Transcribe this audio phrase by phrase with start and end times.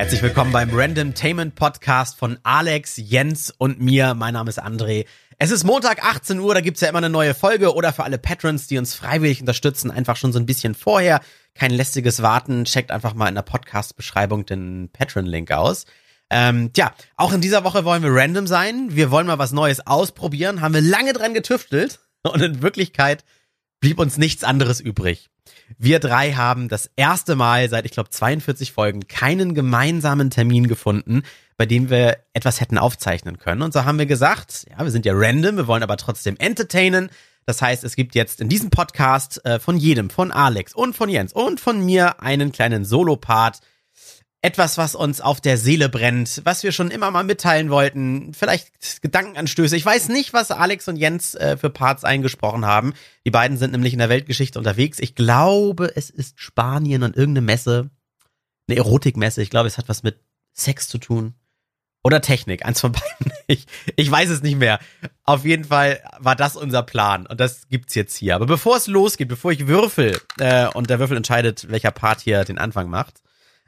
[0.00, 4.14] Herzlich willkommen beim Randomtainment Podcast von Alex, Jens und mir.
[4.14, 5.04] Mein Name ist André.
[5.36, 8.16] Es ist Montag 18 Uhr, da gibt's ja immer eine neue Folge oder für alle
[8.16, 11.20] Patrons, die uns freiwillig unterstützen, einfach schon so ein bisschen vorher.
[11.52, 12.64] Kein lästiges Warten.
[12.64, 15.84] Checkt einfach mal in der Podcast-Beschreibung den Patron-Link aus.
[16.30, 18.96] Ähm, tja, auch in dieser Woche wollen wir random sein.
[18.96, 20.62] Wir wollen mal was Neues ausprobieren.
[20.62, 23.22] Haben wir lange dran getüftelt und in Wirklichkeit
[23.80, 25.28] blieb uns nichts anderes übrig.
[25.78, 31.22] Wir drei haben das erste Mal seit, ich glaube, 42 Folgen keinen gemeinsamen Termin gefunden,
[31.56, 33.62] bei dem wir etwas hätten aufzeichnen können.
[33.62, 37.10] Und so haben wir gesagt, ja, wir sind ja random, wir wollen aber trotzdem entertainen.
[37.46, 41.08] Das heißt, es gibt jetzt in diesem Podcast äh, von jedem, von Alex und von
[41.08, 43.60] Jens und von mir einen kleinen Solo-Part,
[44.42, 49.02] etwas, was uns auf der Seele brennt, was wir schon immer mal mitteilen wollten, vielleicht
[49.02, 49.76] Gedankenanstöße.
[49.76, 52.94] Ich weiß nicht, was Alex und Jens äh, für Parts eingesprochen haben.
[53.26, 54.98] Die beiden sind nämlich in der Weltgeschichte unterwegs.
[54.98, 57.90] Ich glaube, es ist Spanien und irgendeine Messe,
[58.66, 59.42] eine Erotikmesse.
[59.42, 60.20] Ich glaube, es hat was mit
[60.54, 61.34] Sex zu tun.
[62.02, 63.32] Oder Technik, eins von beiden.
[63.46, 64.78] Ich, ich weiß es nicht mehr.
[65.24, 68.36] Auf jeden Fall war das unser Plan und das gibt's jetzt hier.
[68.36, 72.44] Aber bevor es losgeht, bevor ich würfel äh, und der Würfel entscheidet, welcher Part hier
[72.44, 73.20] den Anfang macht,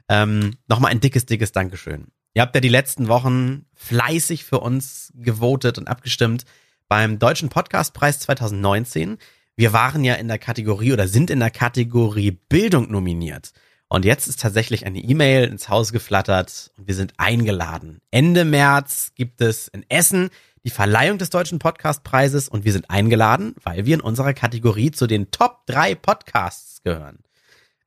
[0.09, 2.07] ähm, Nochmal ein dickes, dickes Dankeschön.
[2.33, 6.45] Ihr habt ja die letzten Wochen fleißig für uns gewotet und abgestimmt
[6.87, 9.17] beim Deutschen Podcastpreis 2019.
[9.55, 13.53] Wir waren ja in der Kategorie oder sind in der Kategorie Bildung nominiert.
[13.87, 17.99] Und jetzt ist tatsächlich eine E-Mail ins Haus geflattert und wir sind eingeladen.
[18.09, 20.31] Ende März gibt es in Essen
[20.65, 25.05] die Verleihung des Deutschen Podcastpreises und wir sind eingeladen, weil wir in unserer Kategorie zu
[25.05, 27.19] den Top 3 Podcasts gehören.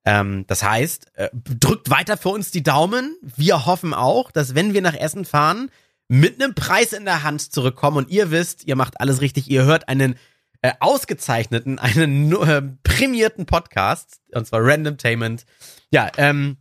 [0.07, 3.17] Ähm, das heißt, äh, drückt weiter für uns die Daumen.
[3.23, 5.69] Wir hoffen auch, dass wenn wir nach Essen fahren,
[6.09, 9.51] mit einem Preis in der Hand zurückkommen und ihr wisst, ihr macht alles richtig.
[9.51, 10.17] Ihr hört einen
[10.63, 15.45] äh, ausgezeichneten, einen äh, prämierten Podcast, und zwar Randomtainment.
[15.91, 16.59] Ja, ähm,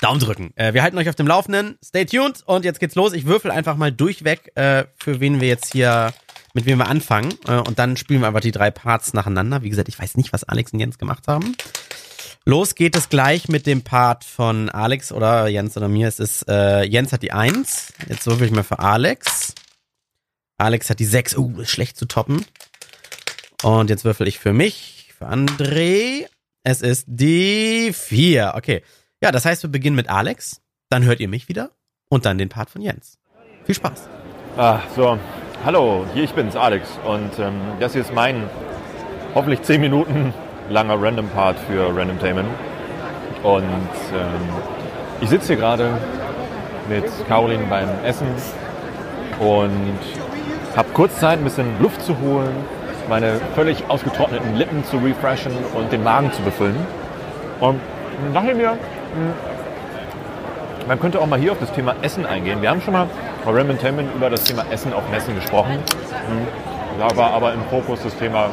[0.00, 0.52] Daumen drücken.
[0.54, 1.78] Äh, wir halten euch auf dem Laufenden.
[1.84, 3.12] Stay tuned und jetzt geht's los.
[3.12, 6.12] Ich würfel einfach mal durchweg, äh, für wen wir jetzt hier,
[6.54, 7.34] mit wem wir anfangen.
[7.48, 9.62] Äh, und dann spielen wir einfach die drei Parts nacheinander.
[9.62, 11.56] Wie gesagt, ich weiß nicht, was Alex und Jens gemacht haben.
[12.48, 16.06] Los geht es gleich mit dem Part von Alex oder Jens oder mir.
[16.06, 17.92] Es ist, äh, Jens hat die 1.
[18.08, 19.52] Jetzt würfel ich mal für Alex.
[20.56, 21.36] Alex hat die 6.
[21.38, 22.46] Uh, ist schlecht zu toppen.
[23.64, 26.26] Und jetzt würfel ich für mich, für André.
[26.62, 28.52] Es ist die 4.
[28.54, 28.84] Okay.
[29.20, 30.60] Ja, das heißt, wir beginnen mit Alex.
[30.88, 31.72] Dann hört ihr mich wieder.
[32.08, 33.18] Und dann den Part von Jens.
[33.64, 34.08] Viel Spaß.
[34.56, 35.18] Ah, so.
[35.64, 36.88] Hallo, hier ich bin's, Alex.
[37.04, 38.48] Und ähm, das hier ist mein
[39.34, 40.32] hoffentlich 10 Minuten
[40.68, 42.48] langer Random Part für Random Tainment.
[43.42, 44.28] Und ähm,
[45.20, 45.90] ich sitze hier gerade
[46.88, 48.26] mit Caroline beim Essen
[49.38, 49.98] und
[50.76, 52.54] habe kurz Zeit, ein bisschen Luft zu holen,
[53.08, 56.76] meine völlig ausgetrockneten Lippen zu refreshen und den Magen zu befüllen.
[57.60, 57.80] Und
[58.34, 58.78] dachte mir, hm,
[60.86, 62.62] man könnte auch mal hier auf das Thema Essen eingehen.
[62.62, 63.06] Wir haben schon mal
[63.44, 65.72] bei Random Tainment über das Thema Essen auf Messen gesprochen.
[65.72, 66.46] Hm,
[66.98, 68.50] da war aber im Fokus das Thema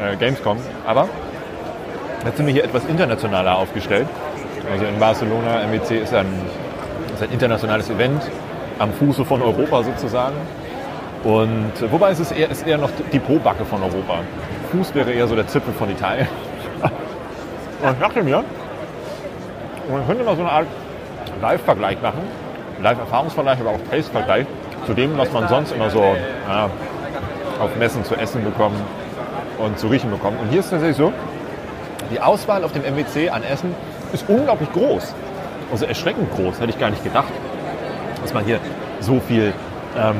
[0.00, 0.58] äh, Gamescom.
[0.86, 1.08] Aber
[2.24, 4.06] Jetzt sind wir hier etwas internationaler aufgestellt.
[4.72, 6.26] Also in Barcelona, MEC ist ein,
[7.12, 8.22] ist ein internationales Event
[8.78, 10.36] am Fuße von Europa sozusagen.
[11.22, 14.20] Und wobei es ist eher, ist eher noch die Po-Backe von Europa.
[14.72, 16.26] Fuß wäre eher so der Zipfel von Italien.
[17.82, 18.42] Und ich dachte mir,
[19.90, 20.66] man könnte mal so eine Art
[21.42, 22.22] Live-Vergleich machen.
[22.82, 24.46] Live-Erfahrungsvergleich, aber auch Taste-Vergleich
[24.86, 26.02] zu dem, was man sonst immer so
[26.48, 26.70] ja,
[27.60, 28.80] auf Messen zu essen bekommt
[29.58, 30.40] und zu riechen bekommt.
[30.40, 31.12] Und hier ist es tatsächlich so,
[32.10, 33.74] die Auswahl auf dem MWC an Essen
[34.12, 35.14] ist unglaublich groß.
[35.72, 37.32] Also erschreckend groß, hätte ich gar nicht gedacht,
[38.22, 38.60] dass man hier
[39.00, 39.52] so viel
[39.98, 40.16] ähm,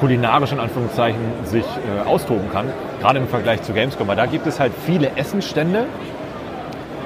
[0.00, 2.66] kulinarisch in Anführungszeichen sich äh, austoben kann,
[3.00, 4.06] gerade im Vergleich zu Gamescom.
[4.08, 5.86] Weil da gibt es halt viele Essenstände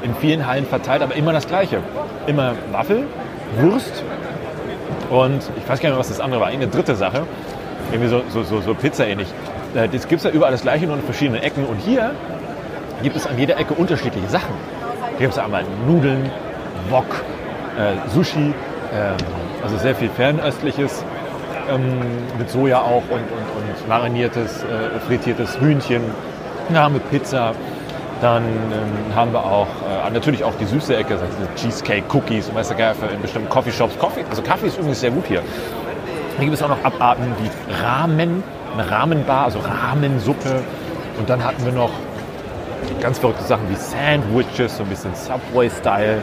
[0.02, 1.80] in vielen Hallen verteilt, aber immer das Gleiche.
[2.26, 3.06] Immer Waffel,
[3.60, 4.02] Wurst
[5.10, 7.22] und ich weiß gar nicht mehr, was das andere war, eine dritte Sache,
[7.90, 9.28] irgendwie so, so, so, so Pizza ähnlich.
[9.74, 11.64] Äh, das gibt es ja überall das Gleiche, nur in verschiedenen Ecken.
[11.64, 12.12] Und hier
[13.02, 14.54] gibt es an jeder Ecke unterschiedliche Sachen.
[15.10, 16.30] Hier gibt es einmal Nudeln,
[16.90, 17.24] Wok,
[17.78, 18.50] äh, Sushi,
[18.92, 21.04] äh, also sehr viel Fernöstliches
[21.70, 21.82] ähm,
[22.38, 26.02] mit Soja auch und, und, und mariniertes, äh, frittiertes Hühnchen.
[26.68, 27.52] Dann haben wir Pizza,
[28.20, 32.54] dann ähm, haben wir auch äh, natürlich auch die süße Ecke, also Cheesecake, Cookies und
[32.54, 32.74] weißt du,
[33.14, 33.98] in bestimmten Coffeeshops.
[33.98, 35.42] Coffee, also Kaffee ist übrigens sehr gut hier.
[36.36, 38.42] Hier gibt es auch noch Abarten wie Ramen,
[38.72, 40.62] eine Ramenbar, also Ramensuppe.
[41.18, 41.90] Und dann hatten wir noch
[43.00, 46.22] ganz verrückte Sachen wie Sandwiches, so ein bisschen Subway-Style.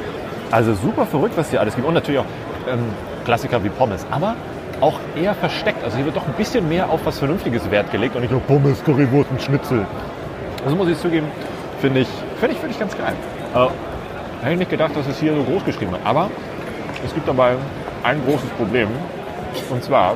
[0.51, 1.87] Also super verrückt, was hier alles gibt.
[1.87, 2.25] Und natürlich auch
[2.71, 2.79] ähm,
[3.25, 4.05] Klassiker wie Pommes.
[4.11, 4.35] Aber
[4.81, 5.83] auch eher versteckt.
[5.83, 8.41] Also hier wird doch ein bisschen mehr auf was Vernünftiges Wert gelegt und nicht nur
[8.41, 9.85] Pommes, Currywurst und Schnitzel.
[10.63, 11.27] Also muss ich zugeben,
[11.79, 12.07] finde ich,
[12.39, 13.13] find ich, find ich ganz geil.
[13.53, 13.67] Äh,
[14.41, 16.05] hätte ich nicht gedacht, dass es hier so groß geschrieben wird.
[16.05, 16.29] Aber
[17.05, 17.55] Es gibt dabei
[18.03, 18.87] ein großes Problem.
[19.69, 20.15] Und zwar,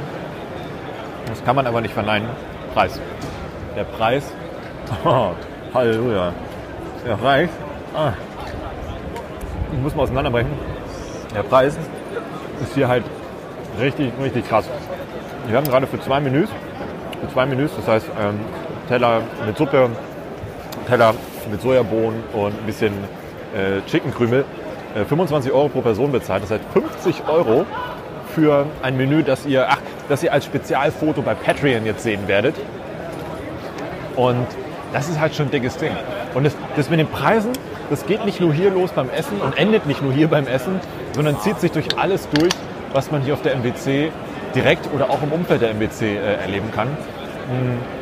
[1.27, 2.29] das kann man aber nicht verneinen,
[2.73, 2.99] Preis.
[3.75, 4.23] Der Preis,
[5.05, 5.31] oh,
[5.73, 6.33] Halleluja,
[7.05, 7.49] der Preis,
[7.93, 8.13] ah,
[9.71, 10.49] ich muss mal auseinanderbrechen.
[11.35, 11.77] Der Preis
[12.63, 13.03] ist hier halt
[13.79, 14.65] richtig, richtig krass.
[15.45, 16.49] Wir haben gerade für zwei Menüs,
[17.21, 18.39] für zwei Menüs, das heißt ähm,
[18.87, 19.91] Teller mit Suppe,
[20.87, 21.13] Teller
[21.51, 22.93] mit Sojabohnen und ein bisschen
[23.55, 24.45] äh, Chickenkrümel,
[24.95, 26.41] äh, 25 Euro pro Person bezahlt.
[26.41, 27.67] Das heißt 50 Euro
[28.33, 29.79] für ein Menü, das ihr, ach,
[30.09, 32.55] das ihr als Spezialfoto bei Patreon jetzt sehen werdet.
[34.15, 34.47] Und
[34.93, 35.91] das ist halt schon ein dickes Ding.
[36.33, 37.51] Und das, das mit den Preisen,
[37.89, 40.79] das geht nicht nur hier los beim Essen und endet nicht nur hier beim Essen,
[41.13, 42.53] sondern zieht sich durch alles durch,
[42.93, 44.11] was man hier auf der MWC
[44.55, 46.87] direkt oder auch im Umfeld der MWC äh, erleben kann.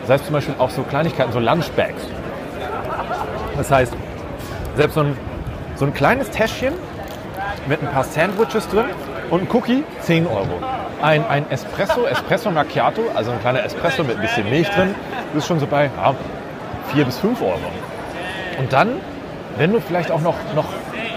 [0.01, 2.03] Das heißt zum Beispiel auch so Kleinigkeiten, so Lunchbags.
[3.55, 3.93] Das heißt,
[4.75, 5.17] selbst so ein,
[5.75, 6.73] so ein kleines Täschchen
[7.67, 8.85] mit ein paar Sandwiches drin
[9.29, 10.61] und ein Cookie, 10 Euro.
[11.01, 14.95] Ein, ein Espresso, Espresso Macchiato, also ein kleiner Espresso mit ein bisschen Milch drin,
[15.35, 16.15] ist schon so bei ja,
[16.93, 17.59] 4 bis 5 Euro.
[18.59, 18.99] Und dann,
[19.57, 20.65] wenn du vielleicht auch noch, noch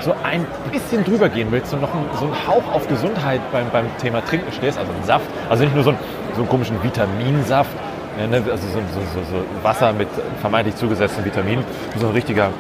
[0.03, 3.71] so ein bisschen drüber gehen willst und noch ein, so einen Hauch auf Gesundheit beim,
[3.71, 5.99] beim Thema Trinken stehst, also einen Saft, also nicht nur so einen,
[6.35, 7.71] so einen komischen Vitaminsaft,
[8.17, 10.09] ne, also so, so, so, Wasser mit
[10.41, 11.65] vermeintlich zugesetzten Vitaminen,
[11.99, 12.51] so ein richtiger,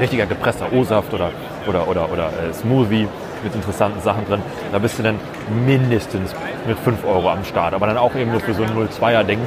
[0.00, 1.30] richtiger gepresster O-Saft oder,
[1.66, 3.08] oder, oder, oder äh, Smoothie
[3.44, 5.18] mit interessanten Sachen drin, da bist du dann
[5.66, 6.34] mindestens
[6.66, 9.40] mit 5 Euro am Start, aber dann auch eben nur für so ein 0,2er Ding.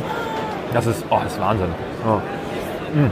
[0.73, 1.69] Das ist, oh, das ist Wahnsinn.
[2.05, 2.19] Oh.
[2.95, 3.12] Mm.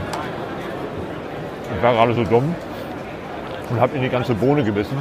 [1.76, 2.54] Ich war gerade so dumm
[3.68, 4.96] und habe in die ganze Bohne gebissen.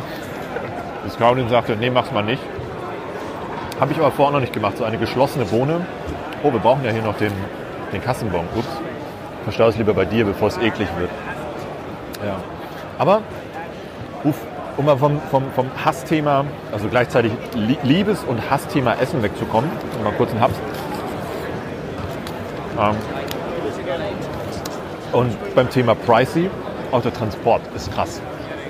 [1.05, 2.41] Das Claudin sagte, nee, mach's mal nicht.
[3.79, 5.85] Habe ich aber vorher noch nicht gemacht, so eine geschlossene Bohne.
[6.43, 7.31] Oh, wir brauchen ja hier noch den,
[7.93, 8.45] den Kassenbon.
[8.55, 8.67] Ups.
[9.45, 11.09] Verstau es lieber bei dir, bevor es eklig wird.
[12.25, 12.35] Ja.
[12.97, 13.21] Aber,
[14.23, 14.35] uff,
[14.75, 17.31] um mal vom, vom, vom Hassthema, also gleichzeitig
[17.83, 19.69] Liebes- und Hassthema Essen wegzukommen,
[20.03, 20.55] mal kurz einen Haps.
[22.79, 22.95] Ähm,
[25.13, 26.49] und beim Thema Pricey,
[26.91, 28.21] auch der Transport ist krass.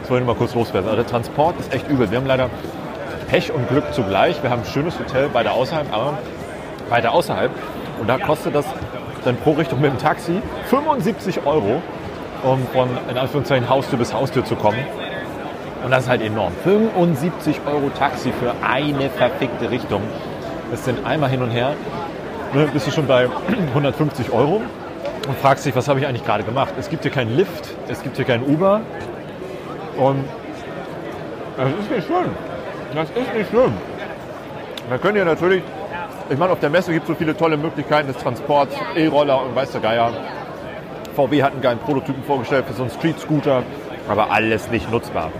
[0.01, 0.89] Das wollte ich mal kurz loswerden.
[0.89, 2.11] Also der Transport ist echt übel.
[2.11, 2.49] Wir haben leider
[3.29, 4.43] Pech und Glück zugleich.
[4.43, 6.17] Wir haben ein schönes Hotel weiter außerhalb, aber
[6.89, 7.51] weiter außerhalb.
[7.99, 8.65] Und da kostet das
[9.23, 11.81] dann pro Richtung mit dem Taxi 75 Euro,
[12.43, 14.79] um von in Anführungszeichen Haustür bis Haustür zu kommen.
[15.83, 16.51] Und das ist halt enorm.
[16.63, 20.01] 75 Euro Taxi für eine verfickte Richtung.
[20.71, 21.73] Das sind einmal hin und her.
[22.53, 23.29] Ne, bist du schon bei
[23.73, 24.61] 150 Euro
[25.27, 26.73] und fragst dich, was habe ich eigentlich gerade gemacht?
[26.77, 28.81] Es gibt hier keinen Lift, es gibt hier keinen Uber.
[29.97, 30.25] Und
[31.57, 32.29] das ist nicht schön.
[32.93, 33.73] Das ist nicht schön.
[34.89, 35.63] Wir können ja natürlich,
[36.29, 39.55] ich meine, auf der Messe gibt es so viele tolle Möglichkeiten des Transports, E-Roller und
[39.55, 40.11] weiß der Geier.
[41.15, 43.63] VW hat einen geilen Prototypen vorgestellt für so einen Street-Scooter,
[44.09, 45.31] aber alles nicht nutzbar.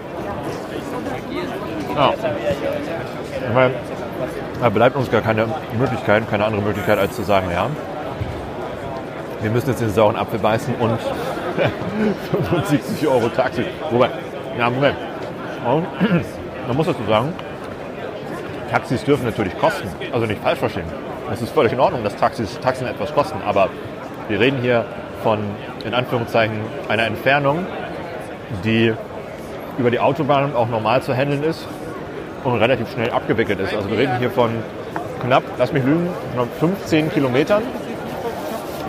[1.95, 2.13] Ja.
[2.13, 3.73] Ich meine,
[4.61, 5.47] da bleibt uns gar keine
[5.77, 7.67] Möglichkeit, keine andere Möglichkeit, als zu sagen, ja,
[9.43, 10.97] wir müssen jetzt den sauren Apfel beißen und
[12.49, 13.65] 75 Euro Taxi.
[13.91, 14.09] Wobei,
[14.57, 14.95] ja, Moment.
[15.65, 15.85] Und,
[16.67, 17.33] man muss dazu sagen,
[18.71, 19.87] Taxis dürfen natürlich kosten.
[20.11, 20.85] Also nicht falsch verstehen.
[21.31, 23.39] Es ist völlig in Ordnung, dass Taxis, Taxen etwas kosten.
[23.45, 23.69] Aber
[24.29, 24.85] wir reden hier
[25.23, 25.39] von,
[25.85, 26.55] in Anführungszeichen,
[26.87, 27.65] einer Entfernung,
[28.63, 28.93] die
[29.77, 31.67] über die Autobahn auch normal zu handeln ist
[32.43, 33.73] und relativ schnell abgewickelt ist.
[33.73, 34.51] Also wir reden hier von
[35.21, 36.09] knapp, lass mich lügen,
[36.59, 37.63] 15 Kilometern.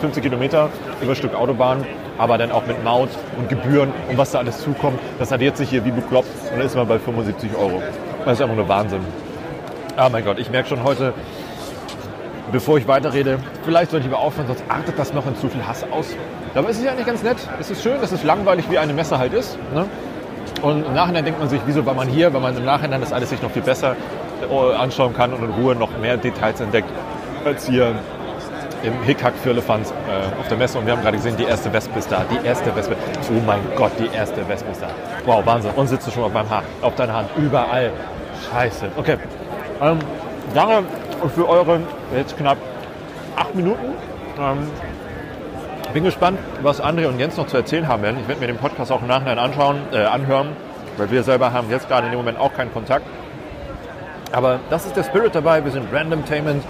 [0.05, 0.69] 15 Kilometer
[1.01, 1.85] über Stück Autobahn
[2.19, 3.09] aber dann auch mit Maut
[3.39, 4.99] und Gebühren und was da alles zukommt.
[5.19, 7.83] Das addiert sich hier wie bekloppt und dann ist man bei 75 Euro.
[8.25, 9.01] Das ist einfach nur Wahnsinn.
[9.99, 11.13] Oh mein Gott, ich merke schon heute,
[12.53, 15.67] bevor ich weiterrede, vielleicht sollte ich lieber aufhören, sonst artet das noch in zu viel
[15.67, 16.07] Hass aus.
[16.55, 17.39] Aber es ist ja eigentlich ganz nett.
[17.59, 19.59] Es ist schön, es ist langweilig, wie eine Messe halt ist.
[19.75, 19.87] Ne?
[20.63, 23.13] Und im Nachhinein denkt man sich, wieso war man hier, weil man im Nachhinein das
[23.13, 23.97] alles sich noch viel besser
[24.49, 26.89] äh, anschauen kann und in Ruhe noch mehr Details entdeckt,
[27.45, 27.95] als hier
[28.85, 31.73] im Hickhack für Elefants äh, auf der Messe und wir haben gerade gesehen, die erste
[31.73, 32.25] Wespe ist da.
[32.31, 32.97] Die erste Wespe.
[33.31, 34.89] Oh mein Gott, die erste Wespe ist da.
[35.25, 35.73] Wow, Wahnsinn.
[35.75, 37.91] Und sitzt du schon auf meinem Haar, auf deiner Hand, überall.
[38.51, 38.91] Scheiße.
[38.97, 39.17] Okay.
[39.81, 39.99] Ähm,
[40.55, 40.85] danke
[41.35, 41.81] für eure
[42.15, 42.59] jetzt knapp
[43.37, 43.95] acht Minuten.
[44.39, 44.69] Ähm,
[45.95, 48.19] bin gespannt, was André und Jens noch zu erzählen haben werden.
[48.21, 50.49] Ich werde mir den Podcast auch im Nachhinein anschauen, äh, anhören,
[50.97, 53.07] weil wir selber haben jetzt gerade in dem Moment auch keinen Kontakt.
[54.33, 55.65] Aber das ist der Spirit dabei.
[55.65, 56.65] Wir sind Randomtainment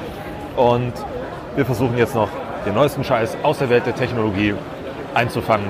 [0.56, 0.92] und
[1.56, 2.28] wir versuchen jetzt noch
[2.66, 4.54] den neuesten Scheiß aus der Welt der Technologie
[5.14, 5.68] einzufangen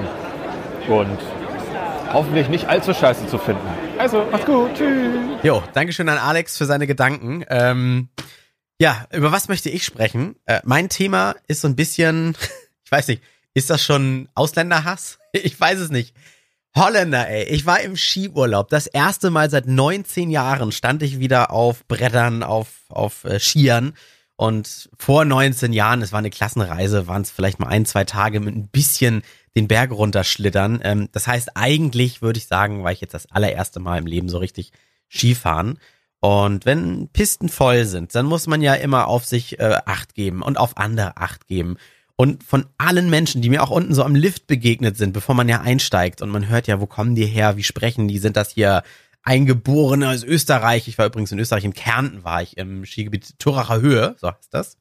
[0.89, 1.19] und
[2.13, 3.67] hoffentlich nicht allzu scheiße zu finden.
[3.99, 4.75] Also, macht's gut.
[4.75, 5.43] Tschüss.
[5.43, 7.45] Jo, Dankeschön an Alex für seine Gedanken.
[7.49, 8.09] Ähm,
[8.81, 10.37] ja, über was möchte ich sprechen?
[10.47, 12.37] Äh, mein Thema ist so ein bisschen,
[12.85, 13.23] ich weiß nicht,
[13.53, 15.19] ist das schon Ausländerhass?
[15.37, 16.15] Ich weiß es nicht.
[16.77, 17.43] Holländer, ey.
[17.49, 18.69] Ich war im Skiurlaub.
[18.69, 23.95] Das erste Mal seit 19 Jahren stand ich wieder auf Brettern, auf, auf äh, Skiern.
[24.37, 28.41] Und vor 19 Jahren, es war eine Klassenreise, waren es vielleicht mal ein, zwei Tage
[28.41, 29.23] mit ein bisschen
[29.57, 30.81] den Berg runterschlittern.
[30.83, 34.29] Ähm, das heißt, eigentlich würde ich sagen, war ich jetzt das allererste Mal im Leben
[34.29, 34.73] so richtig
[35.09, 35.79] Skifahren.
[36.21, 40.43] Und wenn Pisten voll sind, dann muss man ja immer auf sich äh, Acht geben
[40.43, 41.77] und auf andere Acht geben.
[42.17, 45.49] Und von allen Menschen, die mir auch unten so am Lift begegnet sind, bevor man
[45.49, 48.51] ja einsteigt und man hört ja, wo kommen die her, wie sprechen die, sind das
[48.51, 48.83] hier
[49.25, 50.87] Eingeborene aus Österreich.
[50.87, 54.53] Ich war übrigens in Österreich, in Kärnten war ich im Skigebiet Turacher Höhe, so heißt
[54.53, 54.77] das.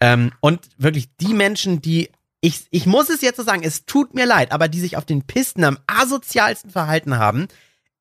[0.00, 4.14] Ähm, und wirklich die Menschen, die, ich, ich muss es jetzt so sagen, es tut
[4.14, 7.48] mir leid, aber die sich auf den Pisten am asozialsten verhalten haben,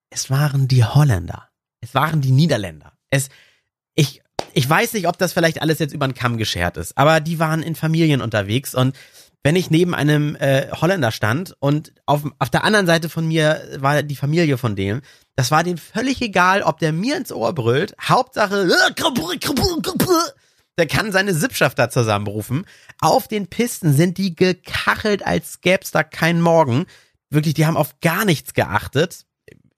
[0.10, 1.50] es waren die Holländer.
[1.80, 2.94] Es waren die Niederländer.
[3.10, 3.30] Es,
[3.94, 4.22] ich,
[4.54, 7.40] ich weiß nicht, ob das vielleicht alles jetzt über den Kamm geschert ist, aber die
[7.40, 8.96] waren in Familien unterwegs und
[9.48, 13.62] wenn ich neben einem äh, Holländer stand und auf, auf der anderen Seite von mir
[13.78, 15.00] war die Familie von dem,
[15.38, 17.96] das war dem völlig egal, ob der mir ins Ohr brüllt.
[18.02, 18.94] Hauptsache, äh,
[20.78, 22.66] der kann seine Sippschaft da zusammenrufen.
[23.00, 26.86] Auf den Pisten sind die gekachelt, als gäb's da keinen Morgen.
[27.30, 29.24] Wirklich, die haben auf gar nichts geachtet.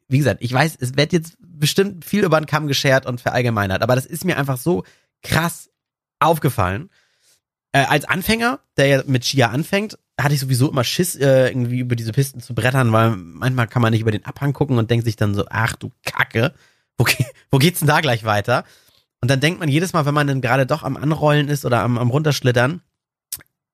[0.08, 3.84] Wie gesagt, ich weiß, es wird jetzt bestimmt viel über den Kamm geschert und verallgemeinert,
[3.84, 4.84] aber das ist mir einfach so
[5.22, 5.70] krass
[6.18, 6.90] aufgefallen.
[7.72, 11.80] Äh, als Anfänger, der ja mit Skier anfängt, hatte ich sowieso immer Schiss, äh, irgendwie
[11.80, 14.90] über diese Pisten zu brettern, weil manchmal kann man nicht über den Abhang gucken und
[14.90, 16.54] denkt sich dann so, ach du Kacke,
[16.98, 17.06] wo,
[17.52, 18.66] wo geht's denn da gleich weiter?
[19.22, 21.82] Und dann denkt man jedes Mal, wenn man dann gerade doch am Anrollen ist oder
[21.82, 22.82] am, am Runterschlittern,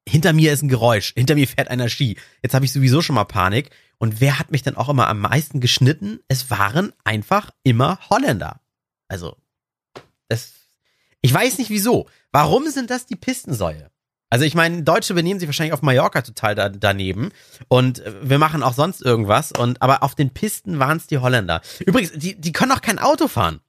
[0.08, 2.18] hinter mir ist ein Geräusch, hinter mir fährt einer Ski.
[2.44, 3.72] Jetzt habe ich sowieso schon mal Panik.
[3.98, 6.20] Und wer hat mich dann auch immer am meisten geschnitten?
[6.28, 8.60] Es waren einfach immer Holländer.
[9.08, 9.38] Also,
[10.28, 10.54] es,
[11.22, 12.08] ich weiß nicht wieso.
[12.36, 13.90] Warum sind das die Pistensäue?
[14.30, 17.32] Also ich meine, Deutsche benehmen sich wahrscheinlich auf Mallorca total da, daneben
[17.70, 21.20] und äh, wir machen auch sonst irgendwas und aber auf den Pisten waren es die
[21.20, 21.62] Holländer.
[21.86, 23.62] Übrigens, die, die können auch kein Auto fahren.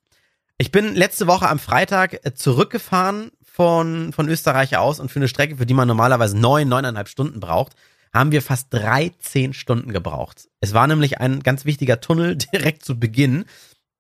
[0.59, 5.29] Ich bin letzte Woche am Freitag äh, zurückgefahren von, von Österreich aus und für eine
[5.29, 7.77] Strecke, für die man normalerweise neun, neuneinhalb Stunden braucht,
[8.13, 10.49] haben wir fast 13 Stunden gebraucht.
[10.59, 13.45] Es war nämlich ein ganz wichtiger Tunnel direkt zu Beginn.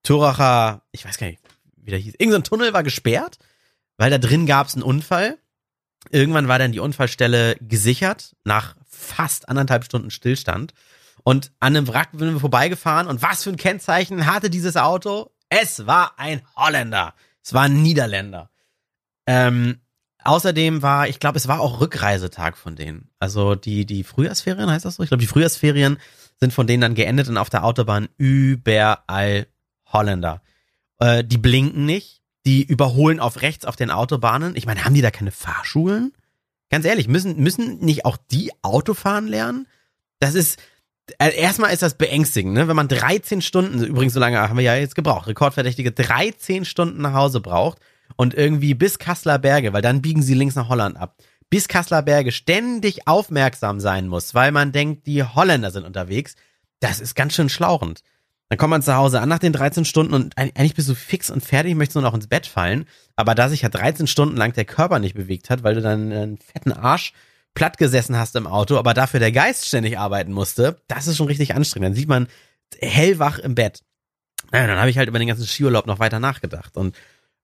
[0.03, 1.41] Turacher, ich weiß gar nicht,
[1.77, 2.15] wie der hieß.
[2.19, 3.39] Irgendein Tunnel war gesperrt,
[3.97, 5.39] weil da drin gab es einen Unfall.
[6.11, 10.73] Irgendwann war dann die Unfallstelle gesichert nach fast anderthalb Stunden Stillstand.
[11.25, 13.09] Und an einem Wrack sind wir vorbeigefahren.
[13.09, 15.33] Und was für ein Kennzeichen hatte dieses Auto?
[15.49, 17.15] Es war ein Holländer.
[17.43, 18.51] Es war ein Niederländer.
[19.27, 19.81] Ähm,
[20.27, 23.11] Außerdem war, ich glaube, es war auch Rückreisetag von denen.
[23.21, 25.05] Also die, die Frühjahrsferien, heißt das so?
[25.05, 25.99] Ich glaube, die Frühjahrsferien
[26.41, 29.47] sind von denen dann geendet und auf der Autobahn überall
[29.87, 30.43] Holländer.
[30.99, 34.55] Äh, die blinken nicht, die überholen auf rechts auf den Autobahnen.
[34.57, 36.13] Ich meine, haben die da keine Fahrschulen?
[36.71, 39.67] Ganz ehrlich, müssen, müssen nicht auch die Autofahren lernen?
[40.21, 40.59] Das ist,
[41.19, 42.69] äh, erstmal ist das beängstigend, ne?
[42.69, 47.03] Wenn man 13 Stunden, übrigens so lange haben wir ja jetzt gebraucht, Rekordverdächtige 13 Stunden
[47.03, 47.79] nach Hause braucht
[48.17, 51.17] und irgendwie bis Kasseler Berge, weil dann biegen sie links nach Holland ab,
[51.51, 56.37] bis Kasseler Berge ständig aufmerksam sein muss, weil man denkt, die Holländer sind unterwegs,
[56.81, 58.03] das ist ganz schön schlauchend.
[58.49, 61.31] Dann kommt man zu Hause an nach den 13 Stunden und eigentlich bist du fix
[61.31, 62.87] und fertig, möchtest nur noch ins Bett fallen.
[63.17, 66.13] Aber da sich ja 13 Stunden lang der Körper nicht bewegt hat, weil du dann
[66.13, 67.13] einen fetten Arsch
[67.55, 71.27] platt gesessen hast im Auto, aber dafür der Geist ständig arbeiten musste, das ist schon
[71.27, 71.89] richtig anstrengend.
[71.89, 72.29] Dann sieht man
[72.81, 73.83] hellwach im Bett.
[74.53, 76.77] Ja, dann habe ich halt über den ganzen Skiurlaub noch weiter nachgedacht.
[76.77, 76.95] Und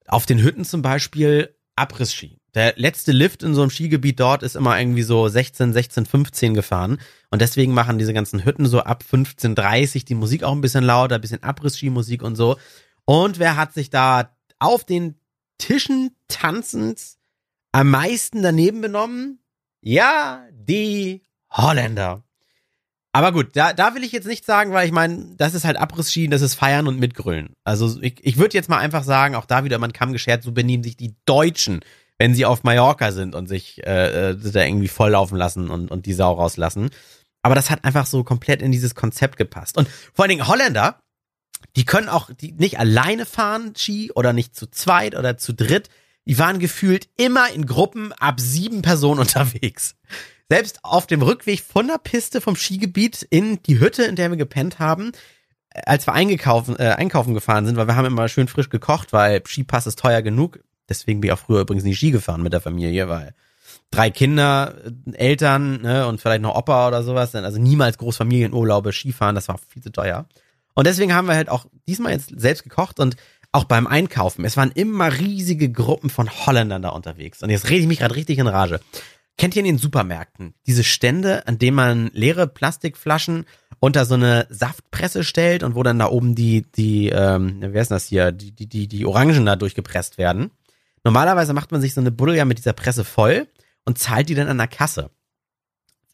[0.07, 2.39] auf den Hütten zum Beispiel Abriss-Ski.
[2.55, 6.55] Der letzte Lift in so einem Skigebiet dort ist immer irgendwie so 16, 16, 15
[6.55, 6.99] gefahren.
[7.31, 10.85] Und deswegen machen diese ganzen Hütten so ab 15, 30 die Musik auch ein bisschen
[10.85, 12.59] lauter, ein bisschen Abriss-Ski-Musik und so.
[13.07, 15.17] Und wer hat sich da auf den
[15.57, 17.01] Tischen tanzend
[17.73, 19.39] am meisten daneben benommen?
[19.81, 22.23] Ja, die Holländer.
[23.13, 25.77] Aber gut, da, da will ich jetzt nicht sagen, weil ich meine, das ist halt
[25.77, 27.55] Abriss-Ski, das ist Feiern und Mitgrölen.
[27.63, 30.53] Also ich, ich würde jetzt mal einfach sagen, auch da wieder man Kamm geschert, so
[30.53, 31.81] benehmen sich die Deutschen,
[32.23, 36.07] wenn sie auf Mallorca sind und sich äh, äh, da irgendwie volllaufen lassen und, und
[36.07, 36.91] die Sau rauslassen.
[37.43, 39.77] Aber das hat einfach so komplett in dieses Konzept gepasst.
[39.77, 41.01] Und vor allen Dingen Holländer,
[41.75, 45.91] die können auch die nicht alleine fahren, Ski, oder nicht zu zweit oder zu dritt.
[46.25, 49.97] Die waren gefühlt immer in Gruppen ab sieben Personen unterwegs.
[50.49, 54.37] Selbst auf dem Rückweg von der Piste vom Skigebiet in die Hütte, in der wir
[54.37, 55.11] gepennt haben,
[55.71, 59.13] äh, als wir eingekaufen, äh, einkaufen gefahren sind, weil wir haben immer schön frisch gekocht,
[59.13, 60.61] weil Skipass ist teuer genug.
[61.01, 63.35] Deswegen bin ich auch früher übrigens nie Ski gefahren mit der Familie, weil
[63.91, 69.35] drei Kinder, äh, Eltern ne, und vielleicht noch Opa oder sowas, also niemals Großfamilienurlaube, Skifahren,
[69.35, 70.27] das war viel zu teuer.
[70.75, 73.17] Und deswegen haben wir halt auch diesmal jetzt selbst gekocht und
[73.53, 74.45] auch beim Einkaufen.
[74.45, 77.43] Es waren immer riesige Gruppen von Holländern da unterwegs.
[77.43, 78.81] Und jetzt rede ich mich gerade richtig in Rage.
[79.37, 83.45] Kennt ihr in den Supermärkten diese Stände, an denen man leere Plastikflaschen
[83.81, 87.91] unter so eine Saftpresse stellt und wo dann da oben die, die, ähm, wer ist
[87.91, 90.51] das hier, die, die, die, die Orangen da durchgepresst werden.
[91.05, 93.49] Normalerweise macht man sich so eine Buddel ja mit dieser Presse voll
[93.85, 95.11] und zahlt die dann an der Kasse.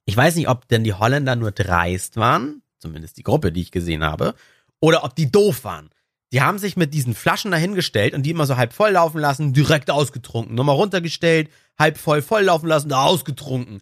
[0.04, 3.70] Ich weiß nicht, ob denn die Holländer nur dreist waren, zumindest die Gruppe, die ich
[3.70, 4.34] gesehen habe,
[4.80, 5.90] oder ob die doof waren.
[6.32, 9.52] Die haben sich mit diesen Flaschen dahingestellt und die immer so halb voll laufen lassen,
[9.52, 10.54] direkt ausgetrunken.
[10.54, 13.80] Nochmal runtergestellt, halb voll, voll laufen lassen, ausgetrunken.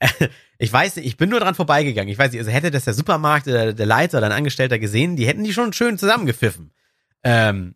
[0.58, 2.10] ich weiß nicht, ich bin nur dran vorbeigegangen.
[2.10, 5.16] Ich weiß nicht, also hätte das der Supermarkt oder der Leiter oder ein Angestellter gesehen,
[5.16, 6.72] die hätten die schon schön zusammengepfiffen.
[7.22, 7.74] Ähm,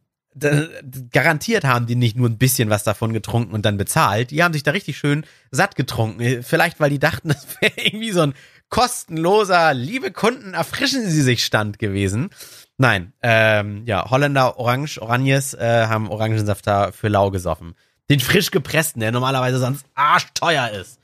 [1.10, 4.30] garantiert haben die nicht nur ein bisschen was davon getrunken und dann bezahlt.
[4.30, 6.42] Die haben sich da richtig schön satt getrunken.
[6.42, 8.34] Vielleicht, weil die dachten, das wäre irgendwie so ein
[8.68, 12.30] kostenloser, liebe Kunden, erfrischen Sie sich Stand gewesen.
[12.76, 17.74] Nein, ähm, ja, Holländer Orange, Oranjes äh, haben Orangensaft da für lau gesoffen.
[18.08, 21.00] Den frisch gepressten, der normalerweise sonst arschteuer ist.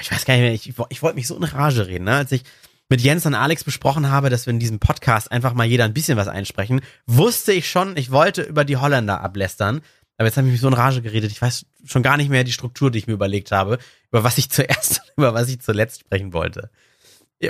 [0.00, 2.16] Ich weiß gar nicht mehr, ich, ich wollte mich so in Rage reden, ne?
[2.16, 2.44] Als ich
[2.90, 5.94] mit Jens und Alex besprochen habe, dass wir in diesem Podcast einfach mal jeder ein
[5.94, 9.80] bisschen was einsprechen, wusste ich schon, ich wollte über die Holländer ablästern.
[10.18, 11.30] Aber jetzt habe ich mich so in Rage geredet.
[11.30, 13.78] Ich weiß schon gar nicht mehr die Struktur, die ich mir überlegt habe,
[14.10, 16.70] über was ich zuerst, über was ich zuletzt sprechen wollte.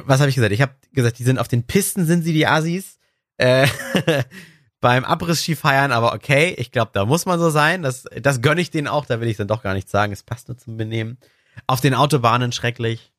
[0.05, 0.53] Was habe ich gesagt?
[0.53, 2.99] Ich habe gesagt, die sind auf den Pisten, sind sie die Asis.
[3.39, 3.67] Äh,
[4.81, 7.83] beim Abriss-Ski feiern, aber okay, ich glaube, da muss man so sein.
[7.83, 10.13] Das, das gönne ich denen auch, da will ich dann doch gar nicht sagen.
[10.13, 11.19] Es passt nur zum Benehmen.
[11.67, 13.10] Auf den Autobahnen schrecklich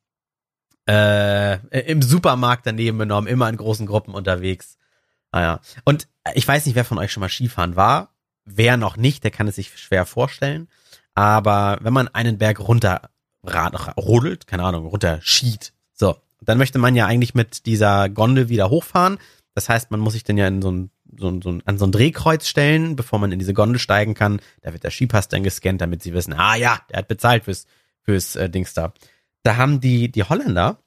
[0.88, 1.58] äh,
[1.90, 4.76] im Supermarkt daneben genommen, immer in großen Gruppen unterwegs.
[5.30, 5.60] Ah ja.
[5.84, 8.10] Und ich weiß nicht, wer von euch schon mal Skifahren war.
[8.44, 10.68] Wer noch nicht, der kann es sich schwer vorstellen.
[11.14, 13.10] Aber wenn man einen Berg runter
[13.96, 18.70] rodelt, keine Ahnung, runter schied, so, dann möchte man ja eigentlich mit dieser Gondel wieder
[18.70, 19.18] hochfahren.
[19.54, 21.78] Das heißt, man muss sich dann ja in so ein, so ein, so ein, an
[21.78, 24.40] so ein Drehkreuz stellen, bevor man in diese Gondel steigen kann.
[24.62, 27.66] Da wird der Skipass dann gescannt, damit sie wissen, ah ja, der hat bezahlt fürs,
[28.02, 28.92] fürs äh, Dings da
[29.42, 30.78] da haben die, die Holländer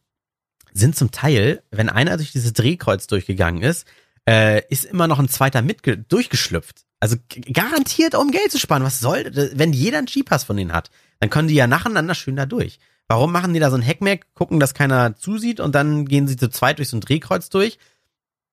[0.74, 3.88] sind zum Teil, wenn einer durch dieses Drehkreuz durchgegangen ist,
[4.28, 6.86] äh, ist immer noch ein zweiter mit durchgeschlüpft.
[7.00, 7.18] Also
[7.54, 8.84] garantiert, um Geld zu sparen.
[8.84, 12.36] Was soll, wenn jeder einen Skipass von denen hat, dann können die ja nacheinander schön
[12.36, 12.80] da durch.
[13.08, 16.38] Warum machen die da so ein Heckmeck, gucken, dass keiner zusieht und dann gehen sie
[16.38, 17.78] zu zweit durch so ein Drehkreuz durch?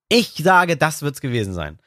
[0.09, 1.79] Ich sage, das wird's gewesen sein.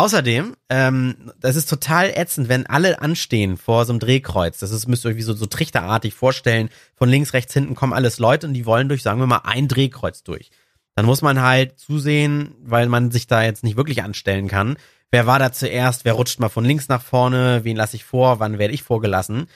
[0.00, 4.58] Außerdem, ähm, das ist total ätzend, wenn alle anstehen vor so einem Drehkreuz.
[4.58, 6.70] Das ist, müsst ihr euch wie so, so trichterartig vorstellen.
[6.94, 9.68] Von links, rechts, hinten kommen alles Leute und die wollen durch, sagen wir mal, ein
[9.68, 10.52] Drehkreuz durch.
[10.94, 14.78] Dann muss man halt zusehen, weil man sich da jetzt nicht wirklich anstellen kann.
[15.10, 16.06] Wer war da zuerst?
[16.06, 17.60] Wer rutscht mal von links nach vorne?
[17.64, 18.40] Wen lasse ich vor?
[18.40, 19.48] Wann werde ich vorgelassen?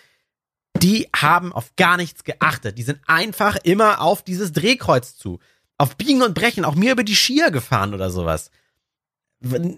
[0.76, 2.76] Die haben auf gar nichts geachtet.
[2.76, 5.38] Die sind einfach immer auf dieses Drehkreuz zu.
[5.78, 8.50] Auf Biegen und Brechen, auch mir über die Skier gefahren oder sowas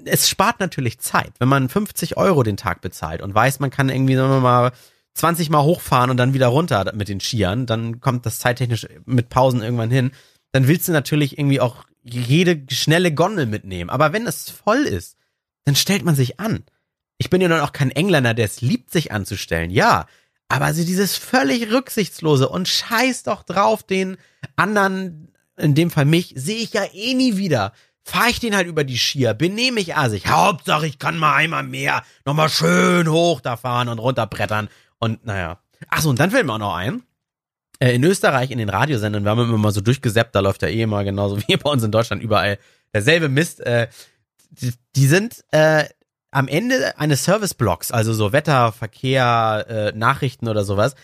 [0.04, 3.88] es spart natürlich Zeit, wenn man 50 Euro den Tag bezahlt und weiß, man kann
[3.88, 4.72] irgendwie nochmal
[5.14, 9.28] 20 Mal hochfahren und dann wieder runter mit den Skiern, dann kommt das zeittechnisch mit
[9.28, 10.12] Pausen irgendwann hin.
[10.52, 13.90] Dann willst du natürlich irgendwie auch jede schnelle Gondel mitnehmen.
[13.90, 15.16] Aber wenn es voll ist,
[15.64, 16.64] dann stellt man sich an.
[17.18, 19.70] Ich bin ja noch kein Engländer, der es liebt, sich anzustellen.
[19.70, 20.06] Ja,
[20.48, 24.16] aber also dieses völlig rücksichtslose und scheiß doch drauf, den
[24.54, 27.72] anderen, in dem Fall mich, sehe ich ja eh nie wieder
[28.06, 30.28] fahre ich den halt über die Skier, benehme ich assig.
[30.28, 34.68] Hauptsache, ich kann mal einmal mehr nochmal schön hoch da fahren und runterbrettern.
[34.98, 35.58] Und naja.
[35.88, 37.02] Achso, und dann fällt mir auch noch ein,
[37.80, 40.68] äh, in Österreich in den Radiosendern, wir haben immer mal so durchgesäppt, da läuft ja
[40.68, 42.58] eh immer genauso wie bei uns in Deutschland überall
[42.94, 43.60] derselbe Mist.
[43.60, 43.88] Äh,
[44.50, 45.84] die, die sind äh,
[46.30, 50.94] am Ende eines Serviceblocks, also so Wetter, Verkehr, äh, Nachrichten oder sowas,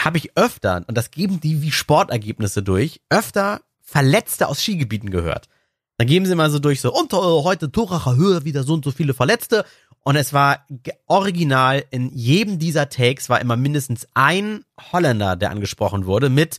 [0.00, 5.48] habe ich öfter, und das geben die wie Sportergebnisse durch, öfter Verletzte aus Skigebieten gehört.
[5.96, 8.84] Dann geben sie mal so durch, so, und äh, heute Turacher Höhe wieder so und
[8.84, 9.64] so viele Verletzte.
[10.00, 10.66] Und es war
[11.06, 16.58] original, in jedem dieser Takes war immer mindestens ein Holländer, der angesprochen wurde, mit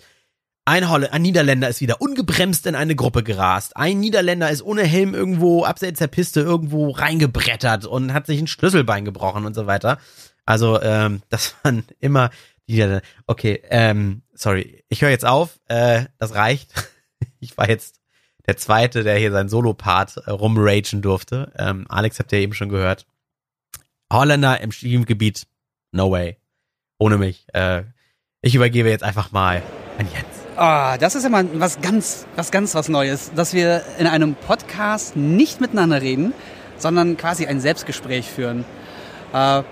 [0.68, 3.78] ein, Holl ein Niederländer ist wieder ungebremst in eine Gruppe gerast.
[3.78, 8.48] Ein Niederländer ist ohne Helm irgendwo abseits der Piste irgendwo reingebrettert und hat sich ein
[8.48, 10.00] Schlüsselbein gebrochen und so weiter.
[10.44, 12.32] Also, ähm, das waren immer
[12.68, 13.00] die.
[13.28, 15.60] Okay, ähm, sorry, ich höre jetzt auf.
[15.68, 16.74] Äh, das reicht.
[17.40, 18.02] Ich war jetzt
[18.48, 21.52] der zweite, der hier seinen Solo-Part äh, rumragen durfte.
[21.58, 23.06] Ähm, Alex habt ihr eben schon gehört.
[24.12, 25.48] Holländer im Skigebiet,
[25.92, 26.38] no way.
[26.98, 27.46] Ohne mich.
[27.54, 27.84] Äh,
[28.42, 29.64] ich übergebe jetzt einfach mal
[29.98, 30.46] an Jens.
[30.56, 35.18] Ah, das ist immer was ganz, was ganz was Neues, dass wir in einem Podcast
[35.18, 36.34] nicht miteinander reden,
[36.78, 38.64] sondern quasi ein Selbstgespräch führen.
[39.34, 39.64] Äh,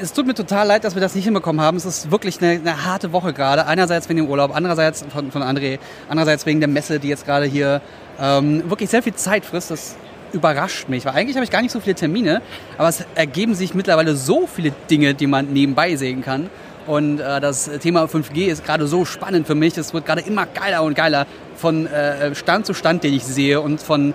[0.00, 1.76] es tut mir total leid, dass wir das nicht hinbekommen haben.
[1.76, 3.66] Es ist wirklich eine, eine harte Woche gerade.
[3.66, 7.46] Einerseits wegen dem Urlaub, andererseits von, von André, andererseits wegen der Messe, die jetzt gerade
[7.46, 7.80] hier
[8.20, 9.70] ähm, wirklich sehr viel Zeit frisst.
[9.70, 9.96] Das
[10.32, 12.40] überrascht mich, weil eigentlich habe ich gar nicht so viele Termine,
[12.78, 16.50] aber es ergeben sich mittlerweile so viele Dinge, die man nebenbei sehen kann.
[16.86, 19.76] Und äh, das Thema 5G ist gerade so spannend für mich.
[19.76, 21.26] Es wird gerade immer geiler und geiler
[21.56, 24.14] von äh, Stand zu Stand, den ich sehe und von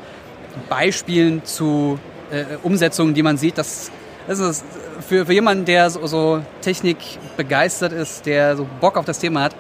[0.70, 2.00] Beispielen zu
[2.32, 3.58] äh, Umsetzungen, die man sieht.
[3.58, 3.92] Das,
[4.28, 4.66] das ist
[5.08, 6.98] für, für jemanden, der so, so Technik
[7.38, 9.56] begeistert ist, der so Bock auf das Thema hat,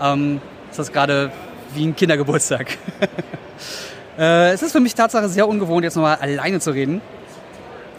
[0.00, 1.32] ähm, ist das gerade
[1.74, 2.76] wie ein Kindergeburtstag.
[4.18, 7.00] äh, es ist für mich Tatsache sehr ungewohnt, jetzt nochmal alleine zu reden.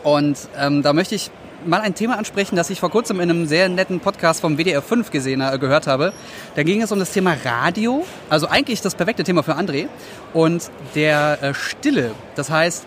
[0.04, 1.32] Und ähm, da möchte ich
[1.66, 4.82] mal ein Thema ansprechen, das ich vor kurzem in einem sehr netten Podcast vom WDR
[4.82, 6.14] 5 gesehen, äh, gehört habe.
[6.56, 9.88] Da ging es um das Thema Radio, also eigentlich das perfekte Thema für André,
[10.34, 12.12] und der äh, Stille.
[12.36, 12.86] Das heißt,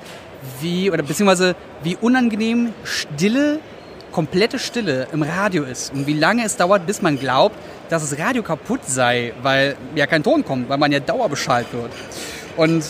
[0.60, 3.60] wie, oder beziehungsweise wie unangenehm Stille,
[4.14, 7.56] komplette Stille im Radio ist und wie lange es dauert, bis man glaubt,
[7.88, 11.90] dass das Radio kaputt sei, weil ja kein Ton kommt, weil man ja dauerbeschallt wird.
[12.56, 12.84] Und,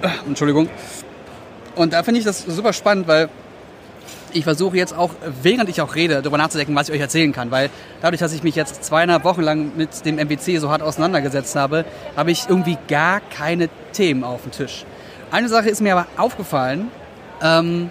[0.00, 0.70] äh, Entschuldigung.
[1.74, 3.28] Und da finde ich das super spannend, weil
[4.32, 5.10] ich versuche jetzt auch,
[5.42, 7.50] während ich auch rede, darüber nachzudenken, was ich euch erzählen kann.
[7.50, 7.68] Weil
[8.00, 11.84] dadurch, dass ich mich jetzt zweieinhalb Wochen lang mit dem MWC so hart auseinandergesetzt habe,
[12.16, 14.86] habe ich irgendwie gar keine Themen auf dem Tisch.
[15.30, 16.88] Eine Sache ist mir aber aufgefallen.
[17.42, 17.90] Ähm,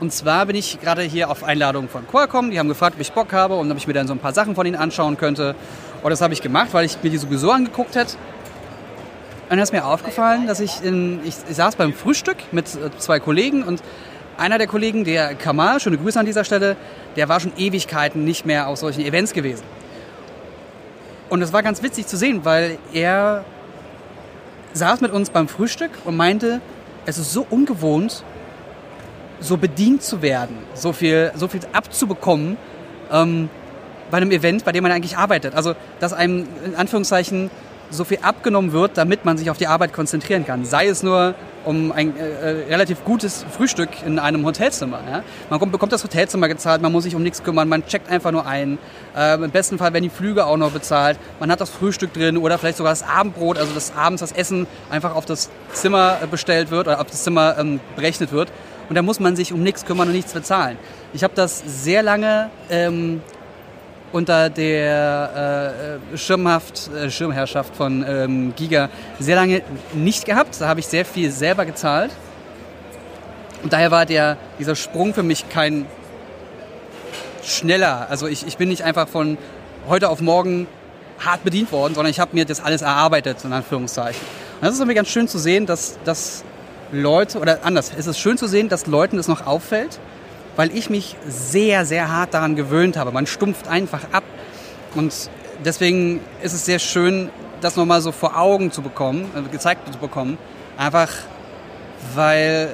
[0.00, 2.50] und zwar bin ich gerade hier auf Einladung von Qualcomm.
[2.50, 4.32] Die haben gefragt, ob ich Bock habe und ob ich mir dann so ein paar
[4.32, 5.54] Sachen von ihnen anschauen könnte.
[6.02, 8.14] Und das habe ich gemacht, weil ich mir die sowieso angeguckt hätte.
[8.14, 12.96] Und dann ist mir aufgefallen, dass ich in, ich, ich saß beim Frühstück mit äh,
[12.98, 13.82] zwei Kollegen und
[14.38, 16.76] einer der Kollegen, der Kamal, schöne Grüße an dieser Stelle,
[17.16, 19.64] der war schon Ewigkeiten nicht mehr auf solchen Events gewesen.
[21.28, 23.44] Und es war ganz witzig zu sehen, weil er
[24.72, 26.62] saß mit uns beim Frühstück und meinte,
[27.04, 28.24] es ist so ungewohnt,
[29.40, 32.56] so bedient zu werden, so viel, so viel abzubekommen
[33.10, 33.48] ähm,
[34.10, 35.54] bei einem Event, bei dem man eigentlich arbeitet.
[35.54, 37.50] Also, dass einem in Anführungszeichen
[37.90, 40.64] so viel abgenommen wird, damit man sich auf die Arbeit konzentrieren kann.
[40.64, 45.00] Sei es nur um ein äh, äh, relativ gutes Frühstück in einem Hotelzimmer.
[45.10, 45.22] Ja?
[45.50, 48.30] Man kommt, bekommt das Hotelzimmer gezahlt, man muss sich um nichts kümmern, man checkt einfach
[48.30, 48.78] nur ein.
[49.14, 51.18] Äh, Im besten Fall werden die Flüge auch noch bezahlt.
[51.38, 54.66] Man hat das Frühstück drin oder vielleicht sogar das Abendbrot, also das abends das Essen
[54.88, 58.50] einfach auf das Zimmer äh, bestellt wird oder auf das Zimmer ähm, berechnet wird.
[58.90, 60.76] Und da muss man sich um nichts kümmern und nichts bezahlen.
[61.12, 63.22] Ich habe das sehr lange ähm,
[64.10, 68.88] unter der äh, Schirmhaft, äh, Schirmherrschaft von ähm, Giga
[69.20, 70.60] sehr lange nicht gehabt.
[70.60, 72.10] Da habe ich sehr viel selber gezahlt.
[73.62, 75.86] Und daher war der, dieser Sprung für mich kein
[77.44, 78.08] schneller.
[78.10, 79.38] Also ich, ich bin nicht einfach von
[79.88, 80.66] heute auf morgen
[81.20, 84.20] hart bedient worden, sondern ich habe mir das alles erarbeitet, in Anführungszeichen.
[84.60, 86.42] Und das ist irgendwie ganz schön zu sehen, dass, dass
[86.92, 90.00] Leute, oder anders, es ist schön zu sehen, dass Leuten es noch auffällt,
[90.56, 93.12] weil ich mich sehr, sehr hart daran gewöhnt habe.
[93.12, 94.24] Man stumpft einfach ab.
[94.94, 95.30] Und
[95.64, 99.98] deswegen ist es sehr schön, das nochmal so vor Augen zu bekommen, äh, gezeigt zu
[99.98, 100.36] bekommen.
[100.76, 101.10] Einfach,
[102.14, 102.70] weil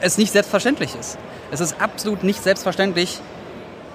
[0.00, 1.18] es nicht selbstverständlich ist.
[1.50, 3.20] Es ist absolut nicht selbstverständlich,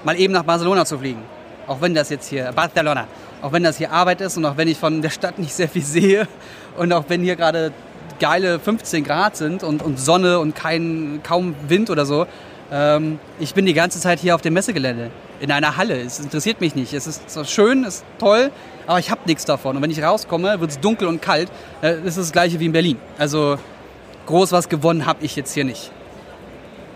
[0.04, 1.24] mal eben nach Barcelona zu fliegen.
[1.68, 3.08] Auch wenn das jetzt hier, Barcelona,
[3.42, 5.70] auch wenn das hier Arbeit ist und auch wenn ich von der Stadt nicht sehr
[5.70, 6.28] viel sehe
[6.78, 7.72] und auch wenn hier gerade
[8.22, 12.28] geile 15 Grad sind und, und Sonne und kein, kaum Wind oder so,
[12.72, 16.00] ähm, ich bin die ganze Zeit hier auf dem Messegelände, in einer Halle.
[16.00, 16.94] Es interessiert mich nicht.
[16.94, 18.52] Es ist zwar schön, es ist toll,
[18.88, 19.76] aber ich habe nichts davon.
[19.76, 21.50] Und wenn ich rauskomme, wird es dunkel und kalt.
[21.82, 22.98] Äh, das ist das gleiche wie in Berlin.
[23.18, 23.58] Also
[24.28, 25.92] groß was gewonnen habe ich jetzt hier nicht.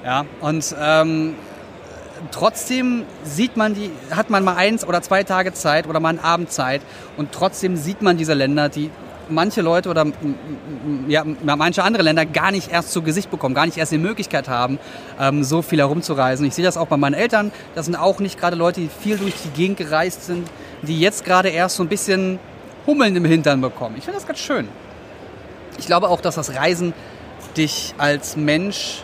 [0.05, 1.33] Ja, und ähm,
[2.29, 6.19] trotzdem sieht man die, hat man mal eins oder zwei Tage Zeit oder mal einen
[6.19, 6.81] Abend Zeit
[7.17, 8.91] und trotzdem sieht man diese Länder, die
[9.29, 10.05] manche Leute oder
[11.07, 14.47] ja, manche andere Länder gar nicht erst zu Gesicht bekommen, gar nicht erst die Möglichkeit
[14.47, 14.79] haben,
[15.19, 16.45] ähm, so viel herumzureisen.
[16.45, 17.51] Ich sehe das auch bei meinen Eltern.
[17.75, 20.49] Das sind auch nicht gerade Leute, die viel durch die Gegend gereist sind,
[20.81, 22.39] die jetzt gerade erst so ein bisschen
[22.87, 23.95] Hummeln im Hintern bekommen.
[23.97, 24.67] Ich finde das ganz schön.
[25.77, 26.93] Ich glaube auch, dass das Reisen
[27.57, 29.03] dich als Mensch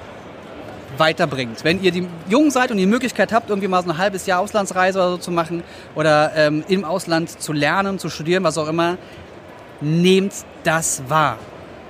[0.98, 1.64] weiterbringt.
[1.64, 4.40] Wenn ihr die jung seid und die Möglichkeit habt, irgendwie mal so ein halbes Jahr
[4.40, 5.64] Auslandsreise oder so zu machen
[5.96, 8.98] oder ähm, im Ausland zu lernen, zu studieren, was auch immer,
[9.82, 11.38] nehmt das wahr.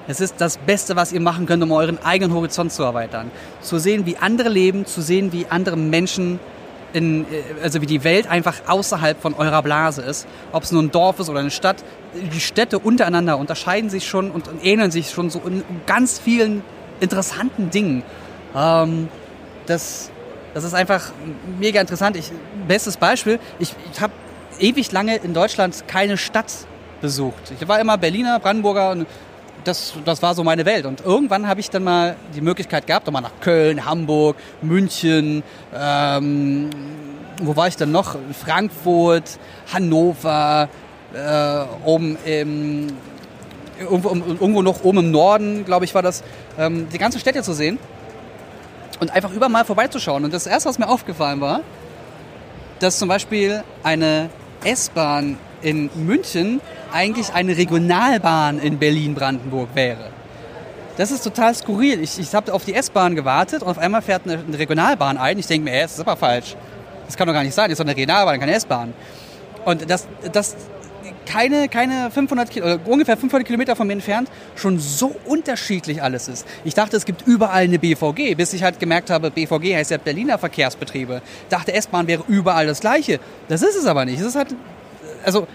[0.07, 3.31] Es ist das Beste, was ihr machen könnt, um euren eigenen Horizont zu erweitern.
[3.61, 6.39] Zu sehen, wie andere leben, zu sehen, wie andere Menschen,
[6.93, 10.27] in, äh, also wie die Welt einfach außerhalb von eurer Blase ist.
[10.51, 11.83] Ob es nur ein Dorf ist oder eine Stadt.
[12.13, 16.63] Die Städte untereinander unterscheiden sich schon und, ähneln sich schon so in ganz vielen
[16.99, 18.03] interessanten Dingen.
[18.55, 19.07] Ähm,
[19.67, 20.09] das,
[20.53, 21.11] das ist einfach
[21.59, 22.17] mega interessant.
[22.17, 22.31] Ich,
[22.67, 24.13] bestes Beispiel, ich, ich habe
[24.59, 26.51] ewig lange in Deutschland keine Stadt
[27.01, 27.51] besucht.
[27.59, 29.07] Ich war immer Berliner, Brandenburger und
[29.63, 30.85] das, das war so meine Welt.
[30.85, 35.43] Und irgendwann habe ich dann mal die Möglichkeit gehabt, mal nach Köln, Hamburg, München,
[35.75, 36.69] ähm,
[37.41, 38.15] wo war ich dann noch?
[38.43, 39.39] Frankfurt,
[39.73, 40.69] Hannover,
[41.13, 42.87] äh, oben im,
[43.79, 46.23] irgendwo, irgendwo noch oben im Norden, glaube ich, war das,
[46.57, 47.79] ähm, die ganzen Städte zu sehen
[48.99, 50.23] und einfach überall mal vorbeizuschauen.
[50.23, 51.61] Und das erste, was mir aufgefallen war,
[52.79, 54.29] dass zum Beispiel eine
[54.63, 60.09] S-Bahn in München eigentlich eine Regionalbahn in Berlin-Brandenburg wäre.
[60.97, 62.01] Das ist total skurril.
[62.01, 65.39] Ich, ich habe auf die S-Bahn gewartet und auf einmal fährt eine, eine Regionalbahn ein.
[65.39, 66.55] Ich denke mir, ey, das ist aber falsch.
[67.05, 67.65] Das kann doch gar nicht sein.
[67.65, 68.93] Das ist doch eine Regionalbahn, keine S-Bahn.
[69.65, 70.55] Und das, das
[71.25, 76.45] keine, keine 500 Kilo, ungefähr 500 Kilometer von mir entfernt schon so unterschiedlich alles ist.
[76.63, 79.97] Ich dachte, es gibt überall eine BVG, bis ich halt gemerkt habe, BVG heißt ja
[79.97, 81.21] Berliner Verkehrsbetriebe.
[81.49, 83.19] Dachte, S-Bahn wäre überall das Gleiche.
[83.47, 84.19] Das ist es aber nicht.
[84.19, 84.55] Es ist halt,
[85.25, 85.47] also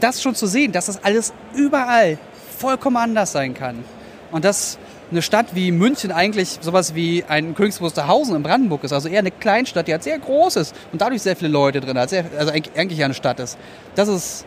[0.00, 2.18] das schon zu sehen, dass das alles überall
[2.58, 3.84] vollkommen anders sein kann.
[4.30, 4.78] Und dass
[5.10, 9.20] eine Stadt wie München eigentlich sowas wie ein Königs Wusterhausen in Brandenburg ist, also eher
[9.20, 12.24] eine Kleinstadt, die halt sehr groß ist und dadurch sehr viele Leute drin hat, sehr,
[12.38, 13.56] also eigentlich eine Stadt ist.
[13.94, 14.46] Das ist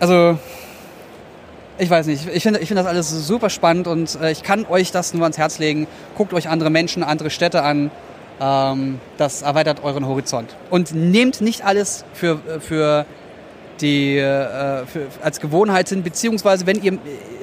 [0.00, 0.38] also
[1.78, 4.64] ich weiß nicht, ich finde ich find das alles super spannend und äh, ich kann
[4.66, 5.86] euch das nur ans Herz legen.
[6.16, 7.90] Guckt euch andere Menschen, andere Städte an.
[8.40, 10.54] Ähm, das erweitert euren Horizont.
[10.70, 13.06] Und nehmt nicht alles für, für
[13.80, 16.98] die äh, für, als Gewohnheit hin, beziehungsweise wenn ihr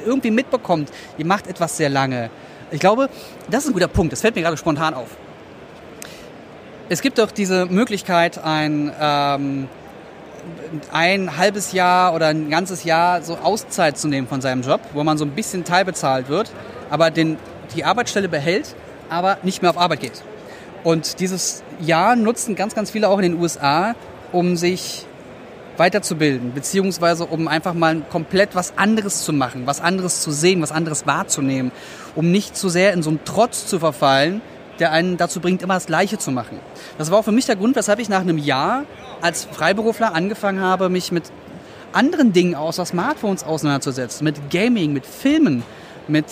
[0.05, 2.29] irgendwie mitbekommt, ihr macht etwas sehr lange.
[2.71, 3.09] Ich glaube,
[3.49, 4.13] das ist ein guter Punkt.
[4.13, 5.09] Das fällt mir gerade spontan auf.
[6.89, 9.67] Es gibt doch diese Möglichkeit, ein ähm,
[10.91, 15.03] ein halbes Jahr oder ein ganzes Jahr so Auszeit zu nehmen von seinem Job, wo
[15.03, 16.51] man so ein bisschen teilbezahlt wird,
[16.89, 17.37] aber den,
[17.75, 18.75] die Arbeitsstelle behält,
[19.09, 20.23] aber nicht mehr auf Arbeit geht.
[20.83, 23.95] Und dieses Jahr nutzen ganz, ganz viele auch in den USA,
[24.31, 25.05] um sich
[25.77, 30.71] weiterzubilden, beziehungsweise um einfach mal komplett was anderes zu machen, was anderes zu sehen, was
[30.71, 31.71] anderes wahrzunehmen,
[32.15, 34.41] um nicht zu sehr in so einen Trotz zu verfallen,
[34.79, 36.59] der einen dazu bringt, immer das Gleiche zu machen.
[36.97, 38.85] Das war auch für mich der Grund, weshalb ich nach einem Jahr
[39.21, 41.31] als Freiberufler angefangen habe, mich mit
[41.93, 45.63] anderen Dingen außer Smartphones auseinanderzusetzen, mit Gaming, mit Filmen,
[46.07, 46.25] mit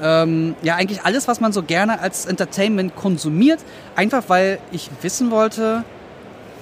[0.00, 3.60] ähm, ja eigentlich alles, was man so gerne als Entertainment konsumiert,
[3.96, 5.84] einfach weil ich wissen wollte,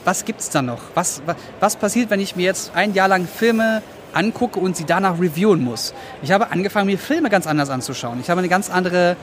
[0.05, 0.81] was gibt es da noch?
[0.95, 3.83] Was, was, was passiert, wenn ich mir jetzt ein Jahr lang Filme
[4.13, 5.95] angucke und sie danach reviewen muss?
[6.23, 8.21] Ich habe angefangen, mir Filme ganz anders anzuschauen.
[8.21, 9.17] Ich habe eine ganz andere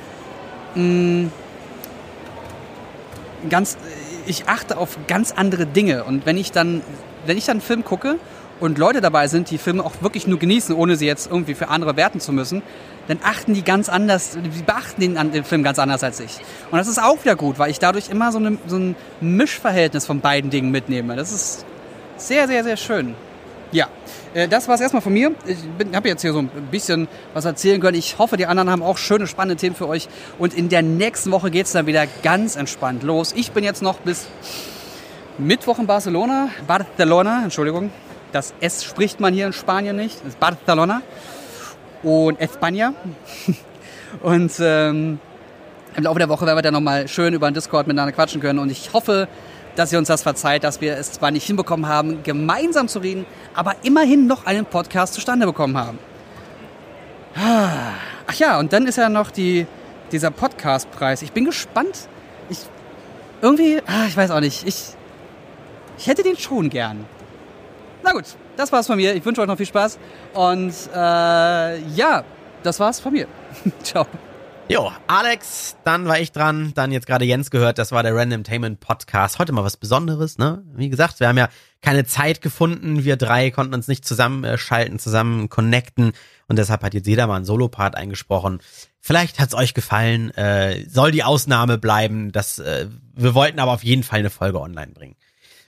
[0.76, 1.32] mh, mm,
[3.50, 3.78] ganz
[4.26, 6.04] ich achte auf ganz andere Dinge.
[6.04, 6.82] Und wenn ich dann,
[7.26, 8.18] wenn ich dann einen Film gucke
[8.60, 11.70] und Leute dabei sind, die Filme auch wirklich nur genießen, ohne sie jetzt irgendwie für
[11.70, 12.62] andere werten zu müssen,
[13.08, 16.38] dann achten die ganz anders, die beachten den, den Film ganz anders als ich.
[16.72, 20.06] Und das ist auch wieder gut, weil ich dadurch immer so, eine, so ein Mischverhältnis
[20.06, 21.16] von beiden Dingen mitnehme.
[21.16, 21.66] Das ist
[22.18, 23.16] sehr, sehr, sehr schön.
[23.72, 23.88] Ja,
[24.34, 25.32] äh, das war es erstmal von mir.
[25.46, 25.58] Ich
[25.94, 27.98] habe jetzt hier so ein bisschen was erzählen können.
[27.98, 30.08] Ich hoffe, die anderen haben auch schöne, spannende Themen für euch.
[30.38, 33.34] Und in der nächsten Woche geht es dann wieder ganz entspannt los.
[33.36, 34.28] Ich bin jetzt noch bis
[35.38, 36.50] Mittwoch in Barcelona.
[36.66, 37.92] Barcelona, Entschuldigung.
[38.32, 40.20] Das S spricht man hier in Spanien nicht.
[40.20, 41.02] Das ist Barcelona.
[42.04, 42.94] Und España.
[44.22, 45.20] Und ähm,
[45.96, 48.60] im Laufe der Woche werden wir dann nochmal schön über den Discord miteinander quatschen können.
[48.60, 49.28] Und ich hoffe,
[49.76, 53.26] dass ihr uns das verzeiht, dass wir es zwar nicht hinbekommen haben, gemeinsam zu reden,
[53.54, 56.00] aber immerhin noch einen Podcast zustande bekommen haben.
[57.36, 59.68] Ach ja, und dann ist ja noch die,
[60.12, 61.22] dieser Podcastpreis.
[61.22, 62.08] Ich bin gespannt.
[62.50, 62.60] Ich
[63.42, 64.68] irgendwie, ah, ich weiß auch nicht.
[64.68, 64.86] Ich,
[65.98, 67.06] ich hätte den schon gern.
[68.08, 69.16] Na gut, das war's von mir.
[69.16, 70.00] Ich wünsche euch noch viel Spaß.
[70.34, 72.24] Und äh, ja,
[72.64, 73.28] das war's von mir.
[73.84, 74.08] Ciao.
[74.70, 78.80] Jo, Alex, dann war ich dran, dann jetzt gerade Jens gehört, das war der Randomtainment
[78.80, 79.40] Podcast.
[79.40, 80.64] Heute mal was Besonderes, ne?
[80.74, 81.50] Wie gesagt, wir haben ja
[81.82, 86.14] keine Zeit gefunden, wir drei konnten uns nicht zusammenschalten, zusammen connecten
[86.48, 88.60] und deshalb hat jetzt jeder mal einen Solo-Part eingesprochen.
[89.02, 93.84] Vielleicht hat's euch gefallen, äh, soll die Ausnahme bleiben, das, äh, wir wollten aber auf
[93.84, 95.16] jeden Fall eine Folge online bringen.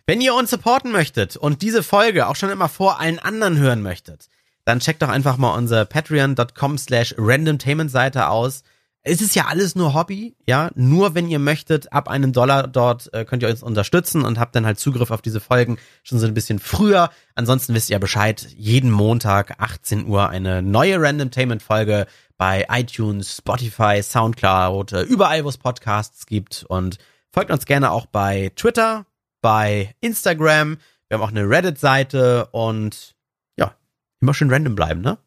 [0.10, 3.84] Wenn ihr uns supporten möchtet und diese Folge auch schon immer vor allen anderen hören
[3.84, 4.28] möchtet,
[4.66, 8.64] dann checkt doch einfach mal unsere patreon.com slash randomtainment Seite aus
[9.04, 10.72] es ist ja alles nur Hobby, ja.
[10.74, 14.56] Nur wenn ihr möchtet, ab einem Dollar dort äh, könnt ihr uns unterstützen und habt
[14.56, 17.12] dann halt Zugriff auf diese Folgen schon so ein bisschen früher.
[17.36, 24.02] Ansonsten wisst ihr Bescheid, jeden Montag 18 Uhr eine neue Randomtainment Folge bei iTunes, Spotify,
[24.02, 26.98] Soundcloud, äh, überall wo es Podcasts gibt und
[27.32, 29.06] folgt uns gerne auch bei Twitter,
[29.42, 30.78] bei Instagram.
[31.08, 33.16] Wir haben auch eine Reddit-Seite und
[33.58, 33.76] ja,
[34.22, 35.18] immer schön random bleiben, ne?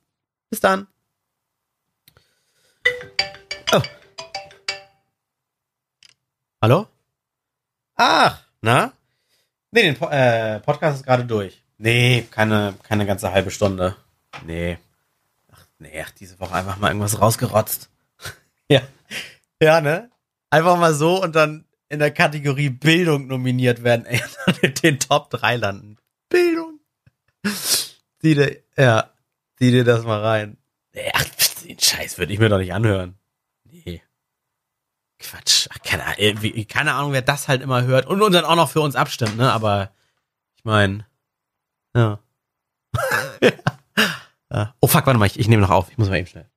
[0.51, 0.87] Bis dann.
[3.73, 3.83] Oh.
[6.61, 6.87] Hallo?
[7.97, 8.93] Ach, na?
[9.71, 11.63] Nee, den po äh, Podcast ist gerade durch.
[11.79, 13.97] Nee, keine, keine ganze halbe Stunde.
[14.45, 14.79] Nee.
[15.51, 17.91] Ach, nee, ach, diese Woche einfach mal irgendwas rausgerotzt.
[18.69, 18.83] ja.
[19.61, 20.11] Ja, ne?
[20.51, 24.23] Einfach mal so und dann in der Kategorie Bildung nominiert werden, ey,
[24.63, 25.99] in den Top 3 landen.
[26.31, 26.81] Bildung.
[28.23, 29.13] Sieh dir, ja,
[29.59, 30.57] sieh dir das mal rein.
[31.13, 31.25] Ach,
[31.65, 33.19] den Scheiß würde ich mir doch nicht anhören.
[35.19, 35.69] Quatsch.
[35.71, 38.71] Ach, keine, Ahnung, keine Ahnung, wer das halt immer hört und, und dann auch noch
[38.71, 39.53] für uns abstimmt, ne?
[39.53, 39.93] Aber
[40.57, 41.07] ich meine,
[41.95, 42.19] ja.
[44.51, 44.75] ja.
[44.81, 45.91] Oh fuck, warte mal, ich, ich nehme noch auf.
[45.91, 46.49] Ich muss mal eben schnell.